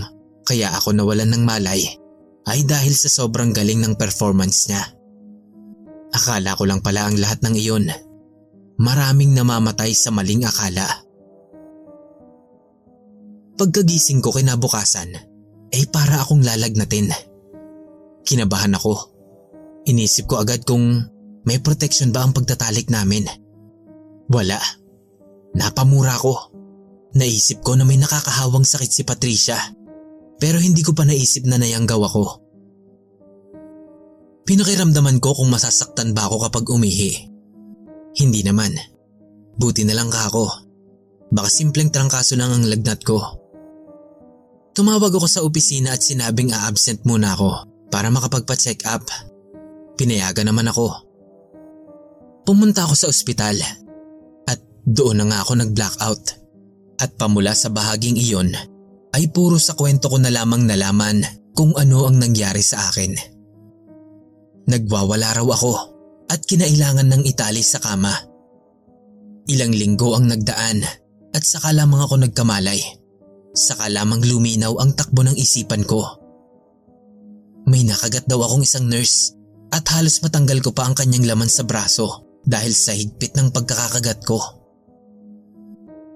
[0.45, 1.81] kaya ako nawalan ng malay
[2.45, 4.85] ay dahil sa sobrang galing ng performance niya.
[6.15, 7.87] Akala ko lang pala ang lahat ng iyon.
[8.79, 10.87] Maraming namamatay sa maling akala.
[13.55, 15.15] Pagkagising ko kinabukasan,
[15.75, 17.11] ay para akong lalagnatin.
[18.23, 18.95] Kinabahan ako.
[19.91, 21.03] Inisip ko agad kung
[21.43, 23.27] may protection ba ang pagtatalik namin.
[24.31, 24.59] Wala.
[25.55, 26.54] Napamura ko.
[27.15, 29.59] Naisip ko na may nakakahawang sakit si Patricia.
[30.43, 32.25] Pero hindi ko pa naisip na nayanggaw ako.
[34.45, 37.31] Pinakiramdaman ko kung masasaktan ba ako kapag umihi.
[38.19, 38.75] Hindi naman.
[39.57, 40.45] Buti na lang ka ako.
[41.31, 43.41] Baka simpleng trangkaso lang ang lagnat ko.
[44.75, 47.63] Tumawag ako sa opisina at sinabing a-absent muna ako
[47.95, 49.07] para makapagpa-check up.
[49.95, 50.91] Pinayagan naman ako.
[52.43, 53.55] Pumunta ako sa ospital
[54.51, 56.44] at doon na nga ako nag-blackout.
[56.99, 58.55] At pamula sa bahaging iyon
[59.15, 61.23] ay puro sa kwento ko na lamang nalaman
[61.55, 63.15] kung ano ang nangyari sa akin.
[64.67, 65.75] Nagwawala raw ako
[66.31, 68.15] at kinailangan ng itali sa kama.
[69.47, 70.83] Ilang linggo ang nagdaan
[71.35, 72.81] at saka lamang ako nagkamalay.
[73.55, 76.03] Saka lamang luminaw ang takbo ng isipan ko.
[77.71, 79.37] May nakagat daw akong isang nurse
[79.71, 84.27] at halos matanggal ko pa ang kanyang laman sa braso dahil sa higpit ng pagkakakagat
[84.27, 84.64] ko.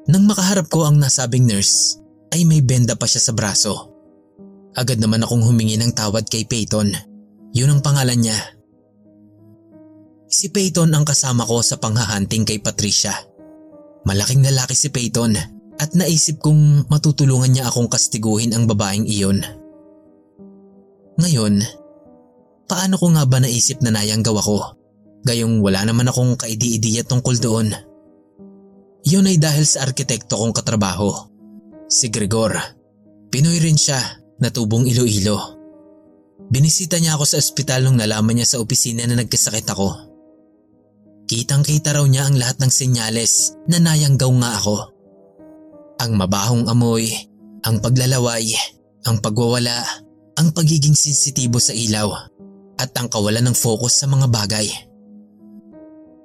[0.08, 2.00] Nang makaharap ko ang nasabing nurse
[2.32, 3.92] ay may benda pa siya sa braso.
[4.72, 6.88] Agad naman akong humingi ng tawad kay Peyton.
[7.52, 8.38] Yun ang pangalan niya.
[10.28, 13.12] Si Peyton ang kasama ko sa panghahunting kay Patricia.
[14.04, 15.36] Malaking lalaki si Peyton
[15.76, 19.40] at naisip kong matutulungan niya akong kastiguhin ang babaeng iyon.
[21.18, 21.64] Ngayon,
[22.64, 24.58] paano ko nga ba naisip na nayanggaw ako?
[25.26, 27.74] Gayong wala naman akong kaidi-idiya tungkol doon.
[29.06, 31.14] Yun ay dahil sa arkitekto kong katrabaho,
[31.86, 32.58] si Gregor.
[33.28, 34.00] Pinoy rin siya
[34.42, 35.58] na tubong Iloilo.
[36.48, 39.88] Binisita niya ako sa ospital nung nalaman niya sa opisina na nagkasakit ako.
[41.28, 44.76] Kitang kita raw niya ang lahat ng senyales na nayanggaw nga ako.
[46.00, 47.12] Ang mabahong amoy,
[47.68, 48.48] ang paglalaway,
[49.04, 49.84] ang pagwawala,
[50.40, 52.08] ang pagiging sensitibo sa ilaw,
[52.80, 54.72] at ang kawalan ng focus sa mga bagay.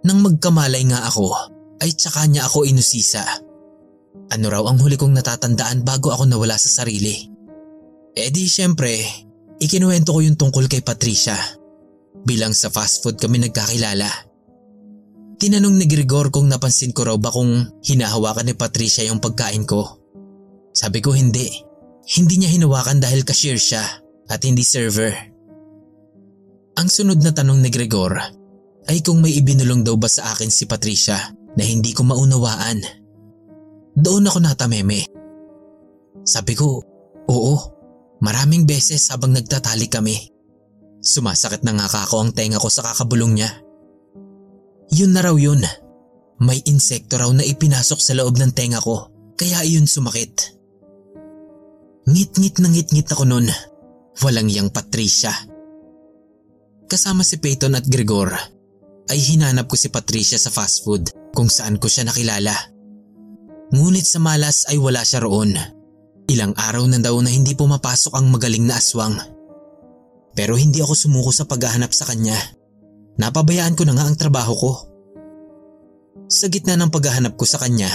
[0.08, 1.53] Nang magkamalay nga ako,
[1.84, 3.28] ay tsaka niya ako inusisa.
[4.32, 7.28] Ano raw ang huli kong natatandaan bago ako nawala sa sarili?
[8.16, 9.04] E di syempre,
[9.60, 11.36] ikinuwento ko yung tungkol kay Patricia.
[12.24, 14.08] Bilang sa fast food kami nagkakilala.
[15.44, 17.52] Tinanong ni Gregor kung napansin ko raw ba kung
[17.84, 20.00] hinahawakan ni Patricia yung pagkain ko.
[20.72, 21.52] Sabi ko hindi.
[22.08, 23.84] Hindi niya hinawakan dahil cashier siya
[24.32, 25.12] at hindi server.
[26.80, 28.16] Ang sunod na tanong ni Gregor
[28.88, 32.82] ay kung may ibinulong daw ba sa akin si Patricia na hindi ko maunawaan.
[33.94, 35.06] Doon ako natameme.
[36.26, 36.82] Sabi ko,
[37.30, 37.56] oo,
[38.24, 40.18] maraming beses habang nagtatali kami.
[41.04, 43.52] Sumasakit na nga kako ang tenga ko sa kakabulong niya.
[44.96, 45.62] Yun na raw yun.
[46.42, 50.58] May insekto raw na ipinasok sa loob ng tenga ko, kaya iyon sumakit.
[52.10, 53.48] Ngit-ngit na ngit-ngit ako nun.
[54.26, 55.32] Walang yang Patricia.
[56.90, 58.30] Kasama si Peyton at Gregor
[59.10, 62.54] ay hinanap ko si Patricia sa fast food kung saan ko siya nakilala.
[63.74, 65.58] Ngunit sa malas ay wala siya roon.
[66.30, 69.18] Ilang araw na daw na hindi pumapasok ang magaling na aswang.
[70.38, 72.38] Pero hindi ako sumuko sa paghahanap sa kanya.
[73.18, 74.72] Napabayaan ko na nga ang trabaho ko.
[76.30, 77.90] Sa gitna ng paghahanap ko sa kanya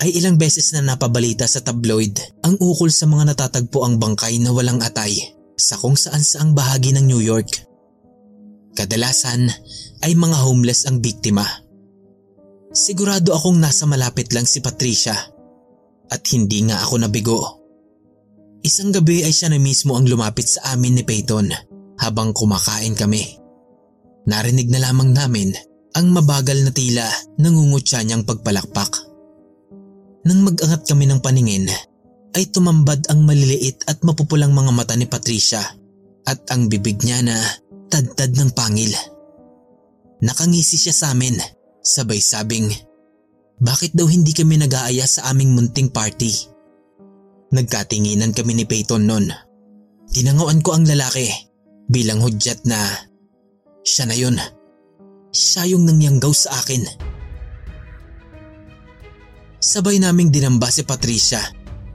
[0.00, 4.52] ay ilang beses na napabalita sa tabloid ang ukol sa mga natatagpo ang bangkay na
[4.52, 7.50] walang atay sa kung saan saang bahagi ng New York.
[8.78, 9.50] Kadalasan
[10.06, 11.42] ay mga homeless ang biktima.
[12.68, 15.16] Sigurado akong nasa malapit lang si Patricia
[16.08, 17.40] at hindi nga ako nabigo.
[18.60, 21.48] Isang gabi ay siya na mismo ang lumapit sa amin ni Peyton
[21.96, 23.24] habang kumakain kami.
[24.28, 25.56] Narinig na lamang namin
[25.96, 27.08] ang mabagal na tila
[27.40, 29.08] nangungutya niyang pagpalakpak.
[30.28, 31.72] Nang mag-angat kami ng paningin,
[32.36, 35.64] ay tumambad ang maliliit at mapupulang mga mata ni Patricia
[36.28, 37.40] at ang bibig niya na
[37.88, 38.92] tadtad ng pangil.
[40.20, 41.40] Nakangisi siya sa amin,
[41.88, 42.68] sabay sabing,
[43.64, 46.30] bakit daw hindi kami nag-aaya sa aming munting party?
[47.48, 49.32] Nagkatinginan kami ni Peyton noon.
[50.12, 51.24] Tinanguan ko ang lalaki
[51.88, 52.76] bilang hudyat na
[53.80, 54.36] siya na yun.
[55.32, 56.84] Siya yung nangyanggaw sa akin.
[59.58, 61.40] Sabay naming dinamba si Patricia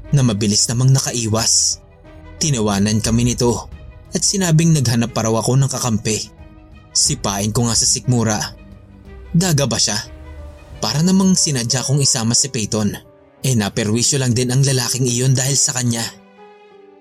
[0.09, 1.85] na mabilis namang nakaiwas.
[2.41, 3.69] Tinawanan kami nito
[4.13, 6.17] at sinabing naghanap pa raw ako ng kakampi.
[6.93, 8.62] Sipain ko nga sa sikmura.
[9.33, 9.97] Gaga ba siya?
[10.77, 12.93] Para namang sinadya kong isama si Peyton.
[13.43, 16.05] Eh naperwisyo lang din ang lalaking iyon dahil sa kanya.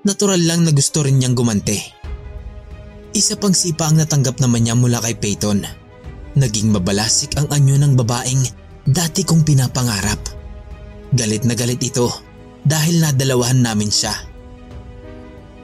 [0.03, 1.78] Natural lang na gusto rin niyang gumante.
[3.12, 5.62] Isa pang sipa ang natanggap naman niya mula kay Peyton.
[6.33, 8.43] Naging mabalasik ang anyo ng babaeng
[8.89, 10.18] dati kong pinapangarap.
[11.12, 12.09] Galit na galit ito
[12.64, 14.16] dahil nadalawahan namin siya.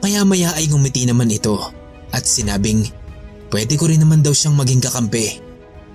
[0.05, 1.57] Maya-maya ay ngumiti naman ito
[2.13, 2.85] at sinabing
[3.49, 5.48] pwede ko rin naman daw siyang maging kakampi.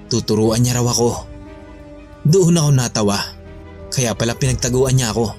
[0.09, 1.11] Tuturuan niya raw ako.
[2.25, 3.19] Doon ako natawa.
[3.93, 5.33] Kaya pala pinagtaguan niya ako.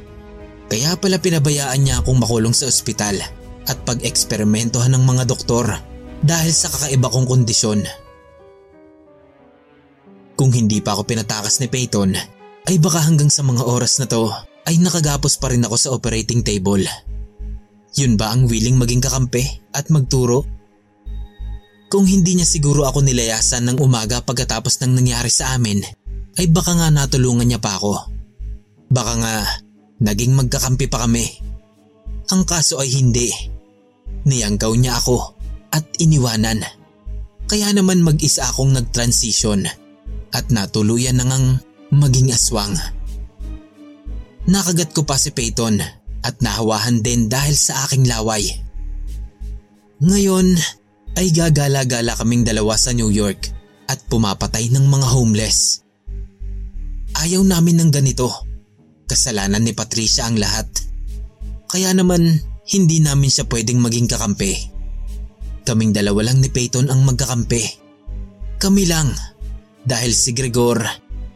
[0.72, 3.20] Kaya pala pinabayaan niya akong makulong sa ospital
[3.66, 5.70] at pag-eksperimentohan ng mga doktor
[6.26, 7.86] dahil sa kakaiba kong kondisyon.
[10.36, 12.12] Kung hindi pa ako pinatakas ni Peyton,
[12.66, 14.28] ay baka hanggang sa mga oras na to
[14.66, 16.82] ay nakagapos pa rin ako sa operating table.
[17.96, 20.44] Yun ba ang willing maging kakampi at magturo?
[21.86, 25.86] Kung hindi niya siguro ako nilayasan ng umaga pagkatapos ng nangyari sa amin,
[26.36, 27.94] ay baka nga natulungan niya pa ako.
[28.90, 29.36] Baka nga
[30.02, 31.26] naging magkakampi pa kami.
[32.34, 33.30] Ang kaso ay hindi.
[34.26, 35.38] Niyanggaw niya ako
[35.72, 36.66] at iniwanan.
[37.46, 39.70] Kaya naman mag-isa akong nag-transition
[40.34, 41.62] at natuluyan na
[41.94, 42.74] maging aswang.
[44.50, 45.78] Nakagat ko pa si Peyton
[46.26, 48.46] at nahawahan din dahil sa aking laway.
[50.02, 50.58] Ngayon
[51.16, 53.48] ay gagala-gala kaming dalawa sa New York
[53.88, 55.86] at pumapatay ng mga homeless.
[57.16, 58.28] Ayaw namin ng ganito.
[59.08, 60.68] Kasalanan ni Patricia ang lahat.
[61.72, 62.26] Kaya naman
[62.68, 64.54] hindi namin siya pwedeng maging kakampi.
[65.64, 67.64] Kaming dalawa lang ni Peyton ang magkakampi.
[68.60, 69.14] Kami lang
[69.86, 70.84] dahil si Gregor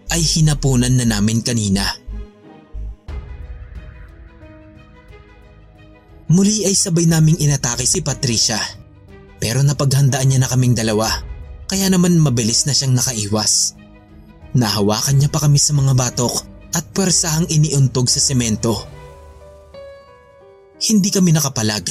[0.09, 1.85] ay hinapunan na namin kanina.
[6.29, 8.78] Muli ay sabay naming inatake si Patricia
[9.39, 11.09] pero napaghandaan niya na kaming dalawa
[11.69, 13.77] kaya naman mabilis na siyang nakaiwas.
[14.57, 16.35] Nahawakan niya pa kami sa mga batok
[16.73, 18.73] at pwersahang iniuntog sa semento.
[20.81, 21.85] Hindi kami nakapalag.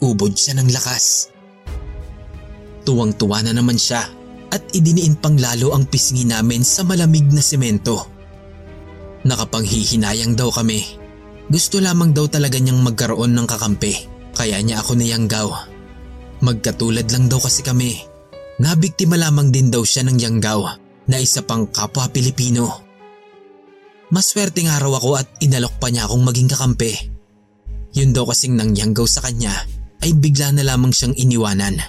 [0.00, 1.28] Ubod siya ng lakas.
[2.88, 4.04] Tuwang-tuwa na naman siya
[4.48, 8.08] at idiniin pang lalo ang pisngi namin sa malamig na semento.
[9.26, 11.06] Nakapanghihinayang daw kami
[11.46, 15.75] gusto lamang daw talaga niyang magkaroon ng kakampi, kaya niya ako niyanggaw.
[16.44, 17.96] Magkatulad lang daw kasi kami.
[18.60, 20.60] Nabiktima lamang din daw siya ng yanggaw
[21.08, 22.84] na isa pang kapwa Pilipino.
[24.12, 26.92] Maswerte nga raw ako at inalok pa niya akong maging kakampi.
[27.96, 29.52] Yun daw kasing nangyanggaw sa kanya
[30.04, 31.80] ay bigla na lamang siyang iniwanan.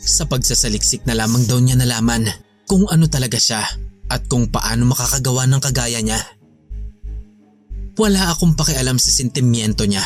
[0.00, 2.28] Sa pagsasaliksik na lamang daw niya nalaman
[2.68, 3.64] kung ano talaga siya
[4.10, 6.20] at kung paano makakagawa ng kagaya niya.
[7.96, 10.04] Wala akong pakialam sa sentimiento niya.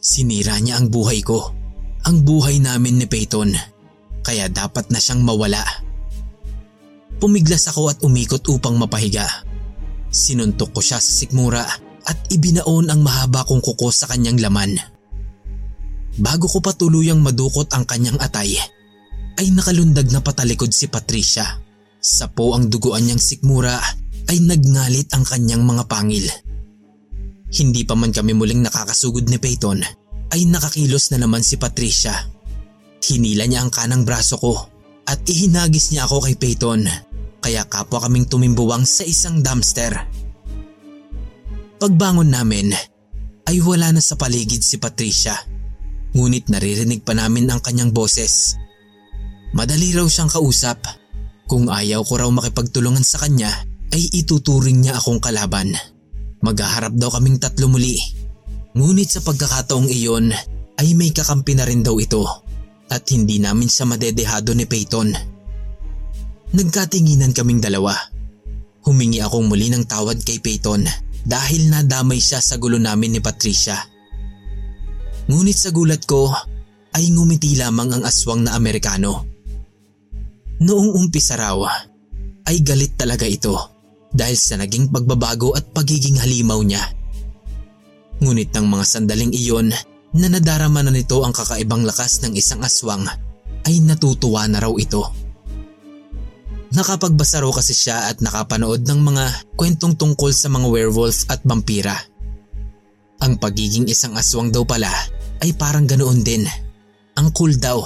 [0.00, 1.59] Sinira niya ang buhay ko.
[2.08, 3.52] Ang buhay namin ni Peyton.
[4.24, 5.60] Kaya dapat na siyang mawala.
[7.20, 9.28] Pumiglas ako at umikot upang mapahiga.
[10.08, 11.64] Sinuntok ko siya sa sikmura
[12.08, 14.80] at ibinaon ang mahaba kong kuko sa kanyang laman.
[16.16, 18.56] Bago ko pa tuluyang madukot ang kanyang atay,
[19.36, 21.60] ay nakalundag na patalikod si Patricia.
[22.00, 23.76] Sa po ang duguan niyang sikmura
[24.32, 26.24] ay nagngalit ang kanyang mga pangil.
[27.52, 29.99] Hindi pa man kami muling nakakasugod ni Peyton
[30.30, 32.14] ay nakakilos na naman si Patricia.
[33.00, 34.54] Hinila niya ang kanang braso ko
[35.08, 36.86] at ihinagis niya ako kay Peyton
[37.40, 39.96] kaya kapwa kaming tumimbuwang sa isang dumpster.
[41.80, 42.70] Pagbangon namin
[43.48, 45.34] ay wala na sa paligid si Patricia
[46.14, 48.58] ngunit naririnig pa namin ang kanyang boses.
[49.54, 50.78] Madali raw siyang kausap.
[51.50, 53.50] Kung ayaw ko raw makipagtulungan sa kanya
[53.90, 55.74] ay ituturing niya akong kalaban.
[56.46, 57.98] Maghaharap daw kaming tatlo muli.
[58.70, 60.30] Ngunit sa pagkakataong iyon
[60.78, 62.22] ay may kakampi na rin daw ito
[62.90, 65.10] at hindi namin siya madedehado ni Peyton.
[66.50, 67.94] Nagkatinginan kaming dalawa.
[68.86, 70.86] Humingi akong muli ng tawad kay Peyton
[71.26, 73.76] dahil nadamay siya sa gulo namin ni Patricia.
[75.30, 76.30] Ngunit sa gulat ko
[76.90, 79.26] ay ngumiti lamang ang aswang na Amerikano.
[80.60, 81.58] Noong umpisa raw
[82.46, 83.54] ay galit talaga ito
[84.10, 86.82] dahil sa naging pagbabago at pagiging halimaw niya.
[88.20, 89.72] Ngunit ng mga sandaling iyon
[90.12, 93.08] na nadarama na nito ang kakaibang lakas ng isang aswang
[93.64, 95.00] ay natutuwa na raw ito.
[96.70, 99.24] Nakapagbasa raw kasi siya at nakapanood ng mga
[99.58, 101.98] kwentong tungkol sa mga werewolf at vampira.
[103.20, 104.90] Ang pagiging isang aswang daw pala
[105.42, 106.46] ay parang ganoon din.
[107.18, 107.82] Ang cool daw.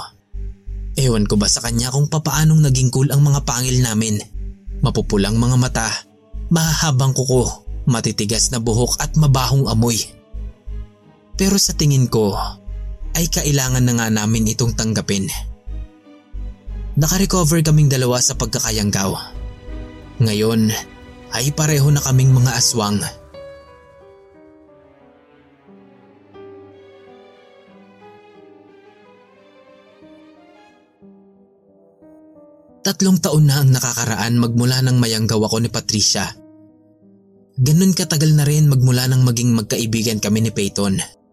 [0.95, 4.20] Ewan ko ba sa kanya kung papaanong naging cool ang mga pangil namin.
[4.85, 5.89] Mapupulang mga mata,
[6.53, 9.97] mahahabang kuko, matitigas na buhok at mabahong amoy.
[11.35, 12.35] Pero sa tingin ko
[13.14, 15.26] ay kailangan na nga namin itong tanggapin.
[16.95, 19.11] Nakarecover kaming dalawa sa pagkakayanggaw.
[20.22, 20.70] Ngayon
[21.35, 23.03] ay pareho na kaming mga aswang.
[32.85, 36.30] Tatlong taon na ang nakakaraan magmula ng mayanggaw ako ni Patricia.
[37.57, 41.24] Ganun katagal na rin magmula nang maging magkaibigan kami ni Peyton.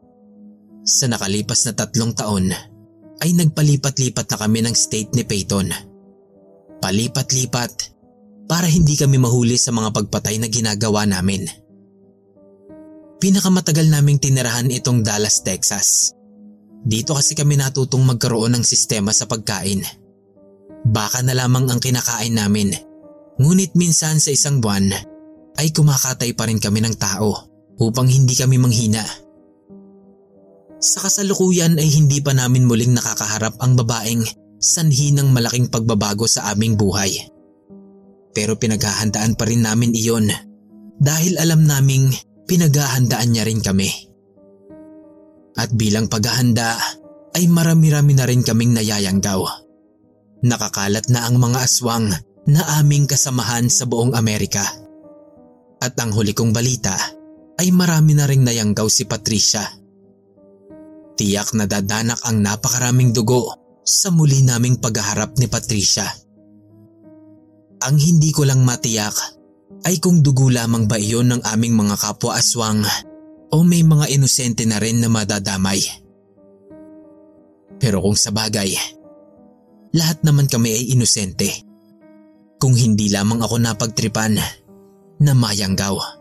[0.82, 2.50] Sa nakalipas na tatlong taon
[3.22, 5.70] ay nagpalipat-lipat na kami ng state ni Peyton.
[6.82, 7.94] Palipat-lipat
[8.50, 11.46] para hindi kami mahuli sa mga pagpatay na ginagawa namin.
[13.22, 16.18] Pinakamatagal naming tinirahan itong Dallas, Texas.
[16.82, 19.86] Dito kasi kami natutong magkaroon ng sistema sa pagkain.
[20.82, 22.74] Baka na lamang ang kinakain namin.
[23.38, 24.90] Ngunit minsan sa isang buwan
[25.62, 27.38] ay kumakatay pa rin kami ng tao
[27.78, 29.06] upang hindi kami manghina.
[30.82, 34.26] Sa kasalukuyan ay hindi pa namin muling nakakaharap ang babaeng
[34.58, 37.22] sanhi ng malaking pagbabago sa aming buhay.
[38.34, 40.34] Pero pinaghahandaan pa rin namin iyon
[40.98, 42.10] dahil alam naming
[42.50, 43.94] pinaghahandaan niya rin kami.
[45.54, 46.78] At bilang paghahanda
[47.38, 49.42] ay marami-rami na rin kaming nayayanggaw.
[50.42, 52.10] Nakakalat na ang mga aswang
[52.50, 54.66] na aming kasamahan sa buong Amerika.
[55.78, 56.98] At ang huli kong balita
[57.62, 59.81] ay marami na ring nayanggaw si Patricia.
[61.22, 63.53] Tiyak na dadanak ang napakaraming dugo
[63.86, 66.09] sa muli naming paghaharap ni Patricia.
[67.86, 69.13] Ang hindi ko lang matiyak
[69.86, 72.82] ay kung dugo lamang ba iyon ng aming mga kapwa aswang
[73.53, 75.86] o may mga inosente na rin na madadamay.
[77.78, 78.74] Pero kung sa bagay,
[79.93, 81.53] lahat naman kami ay inosente.
[82.57, 84.41] Kung hindi lamang ako napagtripan
[85.22, 86.20] na mayanggaw.